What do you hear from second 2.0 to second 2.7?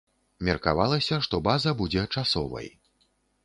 часовай.